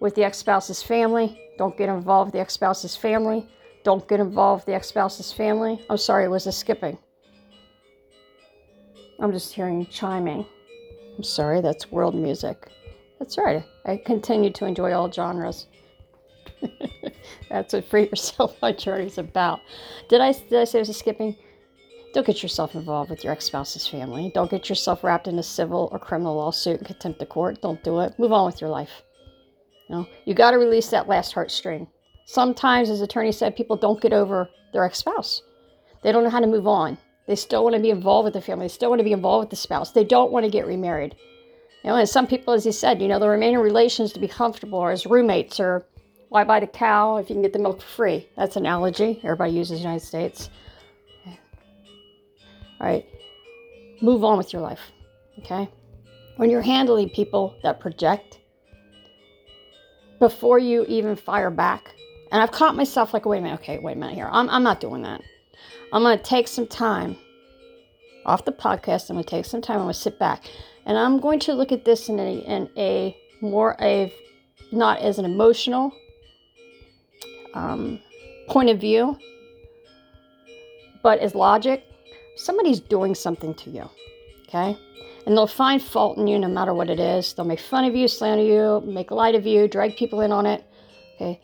with 0.00 0.16
the 0.16 0.24
ex 0.24 0.38
spouse's 0.38 0.82
family. 0.82 1.40
Don't 1.56 1.78
get 1.78 1.88
involved 1.88 2.28
with 2.28 2.32
the 2.32 2.40
ex 2.40 2.54
spouse's 2.54 2.96
family. 2.96 3.48
Don't 3.84 4.06
get 4.08 4.18
involved 4.18 4.62
with 4.62 4.66
the 4.66 4.74
ex 4.74 4.88
spouse's 4.88 5.32
family. 5.32 5.80
I'm 5.88 5.96
sorry, 5.96 6.28
was 6.28 6.48
a 6.48 6.52
skipping. 6.52 6.98
I'm 9.20 9.30
just 9.30 9.54
hearing 9.54 9.86
chiming. 9.86 10.44
I'm 11.16 11.22
sorry, 11.22 11.60
that's 11.60 11.90
world 11.90 12.14
music. 12.14 12.68
That's 13.18 13.38
right. 13.38 13.64
I 13.86 13.96
continue 13.96 14.50
to 14.50 14.66
enjoy 14.66 14.92
all 14.92 15.10
genres. 15.10 15.66
that's 17.48 17.72
what 17.72 17.84
Free 17.86 18.04
Yourself 18.04 18.56
My 18.62 18.72
Journey 18.72 19.06
is 19.06 19.18
about. 19.18 19.60
Did 20.08 20.20
I, 20.20 20.32
did 20.32 20.60
I 20.60 20.64
say 20.64 20.78
it 20.78 20.82
was 20.82 20.88
a 20.90 20.94
skipping? 20.94 21.36
Don't 22.12 22.26
get 22.26 22.42
yourself 22.42 22.74
involved 22.74 23.10
with 23.10 23.24
your 23.24 23.32
ex 23.32 23.46
spouse's 23.46 23.86
family. 23.86 24.30
Don't 24.34 24.50
get 24.50 24.68
yourself 24.68 25.04
wrapped 25.04 25.28
in 25.28 25.38
a 25.38 25.42
civil 25.42 25.88
or 25.92 25.98
criminal 25.98 26.36
lawsuit 26.36 26.78
and 26.78 26.86
contempt 26.86 27.20
of 27.22 27.28
court. 27.28 27.60
Don't 27.60 27.82
do 27.82 28.00
it. 28.00 28.18
Move 28.18 28.32
on 28.32 28.46
with 28.46 28.60
your 28.60 28.70
life. 28.70 29.02
You 29.88 29.96
know, 29.96 30.06
you 30.24 30.34
got 30.34 30.52
to 30.52 30.58
release 30.58 30.88
that 30.88 31.08
last 31.08 31.34
heartstring. 31.34 31.86
Sometimes, 32.26 32.90
as 32.90 33.00
attorney 33.00 33.32
said, 33.32 33.56
people 33.56 33.76
don't 33.76 34.00
get 34.00 34.12
over 34.12 34.48
their 34.72 34.84
ex 34.84 34.98
spouse. 34.98 35.42
They 36.02 36.12
don't 36.12 36.24
know 36.24 36.30
how 36.30 36.40
to 36.40 36.46
move 36.46 36.66
on. 36.66 36.98
They 37.26 37.36
still 37.36 37.64
want 37.64 37.74
to 37.74 37.82
be 37.82 37.90
involved 37.90 38.24
with 38.24 38.34
the 38.34 38.40
family. 38.40 38.66
They 38.66 38.72
still 38.72 38.90
want 38.90 39.00
to 39.00 39.04
be 39.04 39.12
involved 39.12 39.44
with 39.44 39.50
the 39.50 39.56
spouse. 39.56 39.90
They 39.90 40.04
don't 40.04 40.30
want 40.30 40.44
to 40.44 40.50
get 40.50 40.66
remarried. 40.66 41.16
You 41.82 41.90
know, 41.90 41.96
and 41.96 42.08
some 42.08 42.26
people, 42.26 42.54
as 42.54 42.64
you 42.64 42.72
said, 42.72 43.02
you 43.02 43.08
know, 43.08 43.18
the 43.18 43.28
remaining 43.28 43.58
relations 43.58 44.12
to 44.12 44.20
be 44.20 44.28
comfortable 44.28 44.78
or 44.78 44.90
as 44.90 45.06
roommates 45.06 45.58
or 45.60 45.86
why 46.28 46.44
buy 46.44 46.60
the 46.60 46.66
cow 46.66 47.16
if 47.16 47.28
you 47.28 47.34
can 47.34 47.42
get 47.42 47.52
the 47.52 47.58
milk 47.58 47.80
for 47.80 47.86
free? 47.86 48.28
That's 48.36 48.56
an 48.56 48.66
analogy 48.66 49.20
everybody 49.22 49.52
uses 49.52 49.72
in 49.72 49.76
the 49.76 49.82
United 49.82 50.04
States. 50.04 50.50
All 51.26 52.86
right. 52.86 53.06
Move 54.02 54.24
on 54.24 54.36
with 54.36 54.52
your 54.52 54.62
life. 54.62 54.80
Okay. 55.38 55.68
When 56.36 56.50
you're 56.50 56.62
handling 56.62 57.08
people 57.10 57.54
that 57.62 57.80
project, 57.80 58.40
before 60.18 60.58
you 60.58 60.84
even 60.88 61.16
fire 61.16 61.50
back, 61.50 61.94
and 62.32 62.42
I've 62.42 62.50
caught 62.50 62.74
myself 62.74 63.14
like, 63.14 63.24
wait 63.24 63.38
a 63.38 63.40
minute, 63.42 63.60
okay, 63.60 63.78
wait 63.78 63.96
a 63.96 63.98
minute 63.98 64.14
here. 64.14 64.28
I'm, 64.30 64.50
I'm 64.50 64.62
not 64.62 64.80
doing 64.80 65.02
that. 65.02 65.22
I'm 65.92 66.02
going 66.02 66.18
to 66.18 66.24
take 66.24 66.48
some 66.48 66.66
time 66.66 67.16
off 68.24 68.44
the 68.44 68.52
podcast. 68.52 69.08
I'm 69.08 69.16
going 69.16 69.24
to 69.24 69.30
take 69.30 69.44
some 69.44 69.62
time. 69.62 69.76
I'm 69.76 69.84
going 69.84 69.94
to 69.94 70.00
sit 70.00 70.18
back 70.18 70.44
and 70.84 70.98
I'm 70.98 71.20
going 71.20 71.38
to 71.40 71.54
look 71.54 71.72
at 71.72 71.84
this 71.84 72.08
in 72.08 72.18
a, 72.18 72.38
in 72.38 72.68
a 72.76 73.16
more 73.40 73.80
of 73.80 74.12
not 74.72 75.00
as 75.00 75.18
an 75.18 75.24
emotional 75.24 75.92
um, 77.54 78.00
point 78.48 78.70
of 78.70 78.80
view, 78.80 79.16
but 81.02 81.18
as 81.20 81.34
logic. 81.34 81.84
Somebody's 82.36 82.80
doing 82.80 83.14
something 83.14 83.54
to 83.54 83.70
you, 83.70 83.88
okay? 84.48 84.76
And 85.24 85.36
they'll 85.36 85.46
find 85.46 85.82
fault 85.82 86.18
in 86.18 86.26
you 86.26 86.38
no 86.38 86.48
matter 86.48 86.74
what 86.74 86.90
it 86.90 87.00
is. 87.00 87.32
They'll 87.32 87.46
make 87.46 87.60
fun 87.60 87.84
of 87.84 87.96
you, 87.96 88.08
slander 88.08 88.44
you, 88.44 88.82
make 88.84 89.10
light 89.10 89.34
of 89.34 89.46
you, 89.46 89.66
drag 89.68 89.96
people 89.96 90.20
in 90.20 90.32
on 90.32 90.46
it, 90.46 90.64
okay? 91.14 91.40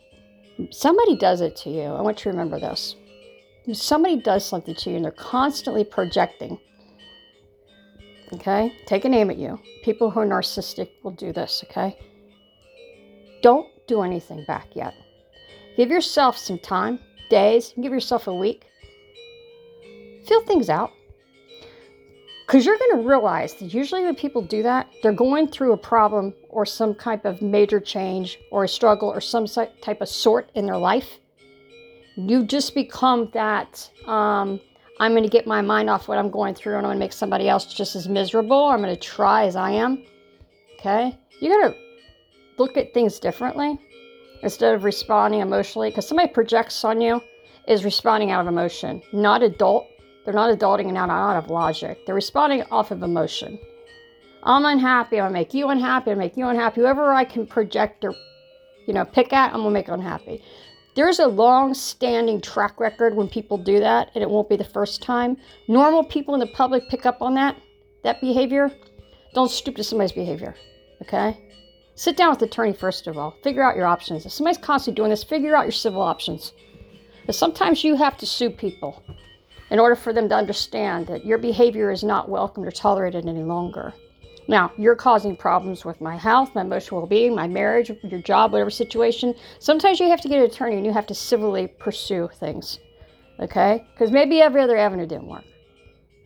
Somebody 0.69 1.17
does 1.17 1.41
it 1.41 1.55
to 1.57 1.69
you. 1.69 1.83
I 1.83 2.01
want 2.01 2.19
you 2.19 2.23
to 2.23 2.29
remember 2.29 2.59
this 2.59 2.95
somebody 3.71 4.17
does 4.17 4.45
something 4.45 4.75
to 4.75 4.89
you 4.89 4.97
and 4.97 5.05
they're 5.05 5.11
constantly 5.11 5.83
projecting, 5.83 6.59
okay, 8.33 8.73
take 8.85 9.05
a 9.05 9.09
name 9.09 9.29
at 9.29 9.37
you. 9.37 9.59
People 9.83 10.11
who 10.11 10.19
are 10.19 10.27
narcissistic 10.27 10.89
will 11.03 11.11
do 11.11 11.31
this, 11.31 11.63
okay? 11.69 11.97
Don't 13.41 13.67
do 13.87 14.01
anything 14.01 14.43
back 14.45 14.67
yet. 14.75 14.93
Give 15.77 15.89
yourself 15.89 16.37
some 16.37 16.59
time, 16.59 16.99
days, 17.29 17.73
give 17.81 17.91
yourself 17.91 18.27
a 18.27 18.33
week. 18.33 18.65
Feel 20.27 20.43
things 20.45 20.69
out. 20.69 20.91
Because 22.45 22.65
you're 22.65 22.77
going 22.77 23.01
to 23.01 23.07
realize 23.07 23.53
that 23.55 23.73
usually 23.73 24.03
when 24.03 24.15
people 24.15 24.41
do 24.41 24.61
that, 24.63 24.87
they're 25.01 25.13
going 25.13 25.47
through 25.47 25.71
a 25.71 25.77
problem 25.77 26.33
or 26.49 26.65
some 26.65 26.93
type 26.93 27.25
of 27.25 27.41
major 27.41 27.79
change 27.79 28.39
or 28.51 28.65
a 28.65 28.67
struggle 28.67 29.09
or 29.09 29.21
some 29.21 29.47
type 29.47 30.01
of 30.01 30.09
sort 30.09 30.51
in 30.53 30.65
their 30.65 30.77
life 30.77 31.19
you 32.15 32.43
just 32.45 32.75
become 32.75 33.29
that 33.33 33.89
um, 34.05 34.59
i'm 34.99 35.11
going 35.11 35.23
to 35.23 35.29
get 35.29 35.47
my 35.47 35.61
mind 35.61 35.89
off 35.89 36.07
what 36.07 36.17
i'm 36.17 36.29
going 36.29 36.53
through 36.53 36.77
and 36.77 36.85
i'm 36.85 36.89
going 36.89 36.95
to 36.95 36.99
make 36.99 37.13
somebody 37.13 37.49
else 37.49 37.73
just 37.73 37.95
as 37.95 38.07
miserable 38.07 38.65
i'm 38.65 38.81
going 38.81 38.93
to 38.93 38.99
try 39.01 39.45
as 39.45 39.55
i 39.55 39.71
am 39.71 40.03
okay? 40.83 41.17
You 41.39 41.49
got 41.49 41.69
to 41.69 41.75
look 42.57 42.77
at 42.77 42.93
things 42.93 43.19
differently 43.19 43.79
instead 44.41 44.75
of 44.75 44.83
responding 44.83 45.39
emotionally 45.39 45.89
because 45.89 46.07
somebody 46.07 46.31
projects 46.31 46.83
on 46.83 46.99
you 46.99 47.21
is 47.67 47.85
responding 47.85 48.31
out 48.31 48.41
of 48.41 48.47
emotion 48.47 49.01
not 49.13 49.41
adult. 49.41 49.87
They're 50.25 50.33
not 50.33 50.57
adulting 50.57 50.87
and 50.87 50.97
out, 50.97 51.35
of 51.35 51.49
logic. 51.49 52.05
They're 52.05 52.15
responding 52.15 52.63
off 52.71 52.91
of 52.91 53.03
emotion. 53.03 53.59
I'm 54.43 54.65
unhappy 54.65 55.19
i'm 55.19 55.31
going 55.31 55.33
to 55.33 55.39
make 55.39 55.53
you 55.53 55.69
unhappy 55.69 56.11
i'm 56.11 56.17
gonna 56.17 56.25
make 56.25 56.37
you 56.37 56.47
unhappy. 56.47 56.81
Whoever 56.81 57.13
i 57.13 57.23
can 57.23 57.47
project 57.47 58.03
or 58.03 58.13
you 58.85 58.93
know 58.93 59.05
pick 59.05 59.31
at 59.31 59.53
i'm 59.53 59.61
going 59.61 59.69
to 59.69 59.71
make 59.71 59.87
unhappy 59.87 60.43
there's 60.95 61.19
a 61.19 61.27
long 61.27 61.73
standing 61.73 62.39
track 62.39 62.79
record 62.79 63.15
when 63.15 63.27
people 63.27 63.57
do 63.57 63.79
that, 63.79 64.11
and 64.13 64.21
it 64.21 64.29
won't 64.29 64.49
be 64.49 64.55
the 64.55 64.63
first 64.63 65.01
time. 65.01 65.37
Normal 65.67 66.03
people 66.03 66.33
in 66.33 66.39
the 66.39 66.47
public 66.47 66.87
pick 66.89 67.05
up 67.05 67.21
on 67.21 67.33
that, 67.35 67.57
that 68.03 68.21
behavior. 68.21 68.71
Don't 69.33 69.49
stoop 69.49 69.75
to 69.77 69.83
somebody's 69.83 70.11
behavior, 70.11 70.55
okay? 71.01 71.37
Sit 71.95 72.17
down 72.17 72.31
with 72.31 72.39
the 72.39 72.45
attorney 72.45 72.73
first 72.73 73.07
of 73.07 73.17
all. 73.17 73.35
Figure 73.43 73.63
out 73.63 73.75
your 73.75 73.87
options. 73.87 74.25
If 74.25 74.31
somebody's 74.31 74.57
constantly 74.57 74.95
doing 74.95 75.09
this, 75.09 75.23
figure 75.23 75.55
out 75.55 75.65
your 75.65 75.71
civil 75.71 76.01
options. 76.01 76.53
But 77.25 77.35
sometimes 77.35 77.83
you 77.83 77.95
have 77.95 78.17
to 78.17 78.25
sue 78.25 78.49
people 78.49 79.03
in 79.69 79.79
order 79.79 79.95
for 79.95 80.13
them 80.13 80.29
to 80.29 80.35
understand 80.35 81.07
that 81.07 81.25
your 81.25 81.37
behavior 81.37 81.91
is 81.91 82.03
not 82.03 82.29
welcomed 82.29 82.67
or 82.67 82.71
tolerated 82.71 83.27
any 83.27 83.43
longer. 83.43 83.93
Now, 84.47 84.71
you're 84.77 84.95
causing 84.95 85.37
problems 85.37 85.85
with 85.85 86.01
my 86.01 86.17
health, 86.17 86.53
my 86.53 86.61
emotional 86.61 87.01
well 87.01 87.07
being, 87.07 87.35
my 87.35 87.47
marriage, 87.47 87.91
your 88.03 88.21
job, 88.21 88.51
whatever 88.51 88.69
situation. 88.69 89.33
Sometimes 89.59 89.99
you 89.99 90.09
have 90.09 90.21
to 90.21 90.27
get 90.27 90.39
an 90.39 90.45
attorney 90.45 90.75
and 90.75 90.85
you 90.85 90.91
have 90.91 91.07
to 91.07 91.15
civilly 91.15 91.67
pursue 91.67 92.29
things. 92.39 92.79
Okay? 93.39 93.85
Because 93.93 94.11
maybe 94.11 94.41
every 94.41 94.61
other 94.61 94.77
avenue 94.77 95.05
didn't 95.05 95.27
work. 95.27 95.45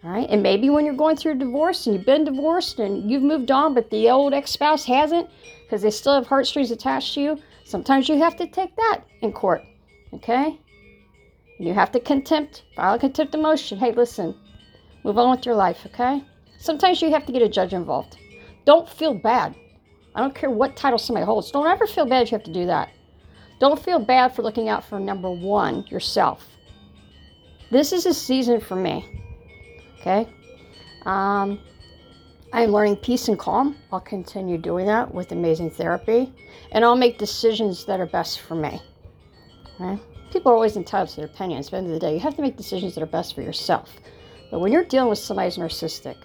All 0.03 0.11
right? 0.11 0.27
And 0.29 0.41
maybe 0.41 0.69
when 0.69 0.85
you're 0.85 0.95
going 0.95 1.15
through 1.15 1.33
a 1.33 1.35
divorce 1.35 1.85
and 1.85 1.95
you've 1.95 2.05
been 2.05 2.23
divorced 2.23 2.79
and 2.79 3.09
you've 3.09 3.23
moved 3.23 3.51
on, 3.51 3.73
but 3.73 3.89
the 3.89 4.09
old 4.09 4.33
ex 4.33 4.51
spouse 4.51 4.83
hasn't 4.85 5.29
because 5.63 5.81
they 5.81 5.91
still 5.91 6.15
have 6.15 6.27
heartstrings 6.27 6.71
attached 6.71 7.13
to 7.13 7.21
you, 7.21 7.37
sometimes 7.65 8.09
you 8.09 8.17
have 8.17 8.35
to 8.37 8.47
take 8.47 8.75
that 8.77 9.01
in 9.21 9.31
court. 9.31 9.61
Okay? 10.13 10.59
You 11.59 11.73
have 11.73 11.91
to 11.91 11.99
contempt, 11.99 12.63
file 12.75 12.95
a 12.95 12.99
contempt 12.99 13.35
emotion. 13.35 13.77
Hey, 13.79 13.91
listen, 13.91 14.35
move 15.03 15.17
on 15.17 15.31
with 15.31 15.45
your 15.45 15.55
life, 15.55 15.85
okay? 15.87 16.23
Sometimes 16.59 17.01
you 17.01 17.11
have 17.11 17.25
to 17.25 17.31
get 17.31 17.41
a 17.41 17.49
judge 17.49 17.73
involved. 17.73 18.17
Don't 18.65 18.89
feel 18.89 19.13
bad. 19.13 19.55
I 20.15 20.21
don't 20.21 20.33
care 20.33 20.49
what 20.49 20.75
title 20.75 20.97
somebody 20.97 21.25
holds. 21.25 21.51
Don't 21.51 21.67
ever 21.67 21.85
feel 21.85 22.05
bad 22.05 22.29
you 22.29 22.35
have 22.35 22.45
to 22.45 22.53
do 22.53 22.65
that. 22.65 22.89
Don't 23.59 23.81
feel 23.81 23.99
bad 23.99 24.35
for 24.35 24.41
looking 24.41 24.69
out 24.69 24.83
for 24.83 24.99
number 24.99 25.31
one, 25.31 25.85
yourself. 25.87 26.47
This 27.71 27.91
is 27.91 28.05
a 28.05 28.13
season 28.13 28.59
for 28.59 28.75
me. 28.75 29.05
Okay? 29.99 30.27
Um, 31.05 31.59
I'm 32.53 32.71
learning 32.71 32.97
peace 32.97 33.27
and 33.27 33.37
calm. 33.37 33.75
I'll 33.91 33.99
continue 33.99 34.57
doing 34.57 34.85
that 34.87 35.13
with 35.13 35.31
amazing 35.31 35.71
therapy. 35.71 36.33
And 36.71 36.83
I'll 36.83 36.95
make 36.95 37.17
decisions 37.17 37.85
that 37.85 37.99
are 37.99 38.05
best 38.05 38.41
for 38.41 38.55
me. 38.55 38.81
Okay? 39.75 40.01
People 40.31 40.51
are 40.51 40.55
always 40.55 40.77
entitled 40.77 41.09
to 41.09 41.15
their 41.17 41.25
opinions. 41.25 41.67
At 41.67 41.71
the 41.71 41.77
end 41.77 41.87
of 41.87 41.93
the 41.93 41.99
day, 41.99 42.13
you 42.13 42.19
have 42.19 42.35
to 42.35 42.41
make 42.41 42.57
decisions 42.57 42.95
that 42.95 43.01
are 43.01 43.07
best 43.07 43.35
for 43.35 43.41
yourself. 43.41 43.93
But 44.49 44.59
when 44.59 44.71
you're 44.71 44.85
dealing 44.85 45.09
with 45.09 45.19
somebody 45.19 45.47
who's 45.47 45.57
narcissistic 45.57 46.15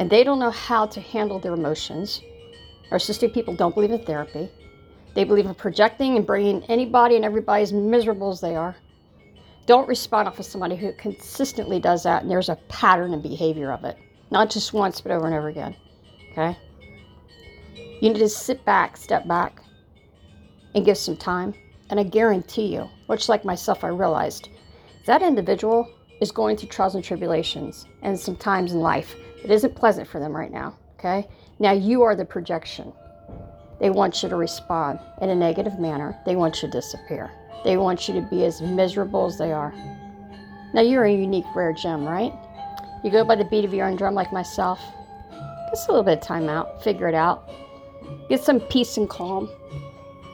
and 0.00 0.08
they 0.08 0.24
don't 0.24 0.38
know 0.38 0.50
how 0.50 0.86
to 0.86 0.98
handle 0.98 1.38
their 1.38 1.52
emotions, 1.52 2.22
narcissistic 2.90 3.34
people 3.34 3.54
don't 3.54 3.74
believe 3.74 3.90
in 3.90 4.02
therapy. 4.02 4.50
They 5.14 5.24
believe 5.24 5.44
in 5.44 5.54
projecting 5.54 6.16
and 6.16 6.26
bringing 6.26 6.64
anybody 6.64 7.16
and 7.16 7.24
everybody 7.24 7.62
as 7.62 7.74
miserable 7.74 8.30
as 8.30 8.40
they 8.40 8.56
are. 8.56 8.74
Don't 9.66 9.86
respond 9.86 10.26
off 10.26 10.38
of 10.38 10.46
somebody 10.46 10.74
who 10.74 10.94
consistently 10.94 11.80
does 11.80 12.02
that 12.04 12.22
and 12.22 12.30
there's 12.30 12.48
a 12.48 12.56
pattern 12.68 13.12
and 13.12 13.22
behavior 13.22 13.72
of 13.72 13.84
it. 13.84 13.98
Not 14.30 14.48
just 14.48 14.72
once, 14.72 15.02
but 15.02 15.12
over 15.12 15.26
and 15.26 15.34
over 15.34 15.48
again. 15.48 15.76
Okay? 16.32 16.56
You 18.00 18.10
need 18.10 18.20
to 18.20 18.28
sit 18.30 18.64
back, 18.64 18.96
step 18.96 19.28
back, 19.28 19.60
and 20.74 20.82
give 20.82 20.96
some 20.96 21.16
time. 21.16 21.52
And 21.90 22.00
I 22.00 22.04
guarantee 22.04 22.72
you, 22.72 22.88
much 23.06 23.28
like 23.28 23.44
myself, 23.44 23.84
I 23.84 23.88
realized 23.88 24.48
that 25.04 25.20
individual 25.20 25.86
is 26.20 26.30
going 26.30 26.56
through 26.56 26.68
trials 26.68 26.94
and 26.94 27.04
tribulations 27.04 27.86
and 28.02 28.18
some 28.18 28.36
times 28.36 28.72
in 28.72 28.80
life 28.80 29.16
that 29.42 29.50
isn't 29.50 29.74
pleasant 29.74 30.06
for 30.06 30.20
them 30.20 30.36
right 30.36 30.52
now. 30.52 30.76
Okay? 30.98 31.26
Now 31.58 31.72
you 31.72 32.02
are 32.02 32.14
the 32.14 32.24
projection. 32.24 32.92
They 33.80 33.90
want 33.90 34.22
you 34.22 34.28
to 34.28 34.36
respond 34.36 34.98
in 35.22 35.30
a 35.30 35.34
negative 35.34 35.78
manner. 35.78 36.18
They 36.26 36.36
want 36.36 36.62
you 36.62 36.68
to 36.68 36.72
disappear. 36.72 37.30
They 37.64 37.78
want 37.78 38.08
you 38.08 38.14
to 38.14 38.22
be 38.22 38.44
as 38.44 38.60
miserable 38.60 39.26
as 39.26 39.38
they 39.38 39.52
are. 39.52 39.72
Now 40.74 40.82
you're 40.82 41.04
a 41.04 41.12
unique, 41.12 41.46
rare 41.54 41.72
gem, 41.72 42.04
right? 42.04 42.32
You 43.02 43.10
go 43.10 43.24
by 43.24 43.36
the 43.36 43.44
beat 43.44 43.64
of 43.64 43.72
your 43.72 43.86
own 43.86 43.96
drum 43.96 44.14
like 44.14 44.32
myself. 44.32 44.80
Just 45.70 45.88
a 45.88 45.92
little 45.92 46.04
bit 46.04 46.18
of 46.18 46.24
time 46.24 46.48
out, 46.48 46.82
figure 46.82 47.08
it 47.08 47.14
out, 47.14 47.50
get 48.28 48.42
some 48.42 48.60
peace 48.60 48.96
and 48.96 49.08
calm, 49.08 49.48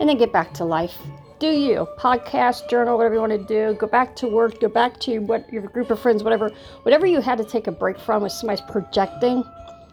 and 0.01 0.09
then 0.09 0.19
get 0.19 0.33
back 0.33 0.53
to 0.55 0.65
life. 0.65 0.99
Do 1.39 1.49
you 1.49 1.87
podcast, 1.99 2.69
journal, 2.71 2.97
whatever 2.97 3.15
you 3.15 3.21
want 3.21 3.33
to 3.33 3.39
do? 3.39 3.77
Go 3.79 3.87
back 3.87 4.17
to 4.17 4.27
work. 4.27 4.61
Go 4.61 4.69
back 4.69 4.99
to 5.01 5.19
what 5.19 5.53
your 5.53 5.63
group 5.63 5.91
of 5.91 6.01
friends, 6.01 6.23
whatever, 6.23 6.51
whatever 6.83 7.07
you 7.07 7.21
had 7.21 7.39
to 7.39 7.45
take 7.45 7.67
a 7.67 7.73
break 7.73 7.99
from. 7.99 8.25
If 8.25 8.33
somebody's 8.33 8.65
projecting 8.71 9.45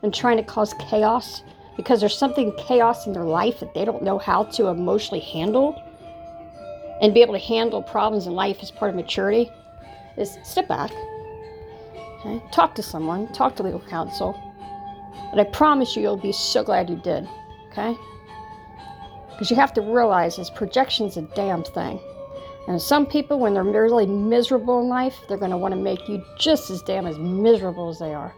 and 0.03 0.13
trying 0.13 0.37
to 0.37 0.43
cause 0.43 0.73
chaos 0.89 1.43
because 1.75 1.99
there's 1.99 2.17
something 2.17 2.53
chaos 2.57 3.07
in 3.07 3.13
their 3.13 3.23
life 3.23 3.59
that 3.59 3.73
they 3.73 3.83
don't 3.83 4.03
know 4.03 4.17
how 4.17 4.43
to 4.43 4.67
emotionally 4.67 5.19
handle, 5.19 5.81
and 7.01 7.13
be 7.13 7.21
able 7.21 7.33
to 7.33 7.39
handle 7.39 7.81
problems 7.81 8.27
in 8.27 8.33
life 8.33 8.59
as 8.61 8.71
part 8.71 8.89
of 8.89 8.95
maturity, 8.95 9.49
is 10.15 10.37
step 10.43 10.67
back 10.67 10.91
Okay? 12.25 12.41
Talk 12.51 12.75
to 12.75 12.83
someone, 12.83 13.27
talk 13.33 13.55
to 13.57 13.63
legal 13.63 13.81
counsel. 13.81 14.39
But 15.31 15.39
I 15.39 15.43
promise 15.45 15.95
you, 15.95 16.01
you'll 16.01 16.17
be 16.17 16.31
so 16.31 16.63
glad 16.63 16.89
you 16.89 16.95
did. 16.95 17.27
Okay? 17.71 17.95
Because 19.33 19.49
you 19.49 19.55
have 19.57 19.73
to 19.73 19.81
realize 19.81 20.35
this 20.35 20.49
projection's 20.49 21.17
a 21.17 21.21
damn 21.21 21.63
thing. 21.63 21.99
And 22.67 22.81
some 22.81 23.05
people, 23.05 23.39
when 23.39 23.53
they're 23.53 23.63
really 23.63 24.05
miserable 24.05 24.79
in 24.79 24.87
life, 24.87 25.15
they're 25.27 25.37
going 25.37 25.51
to 25.51 25.57
want 25.57 25.73
to 25.73 25.79
make 25.79 26.07
you 26.07 26.23
just 26.37 26.69
as 26.69 26.81
damn 26.81 27.05
as 27.05 27.17
miserable 27.17 27.89
as 27.89 27.99
they 27.99 28.13
are. 28.13 28.33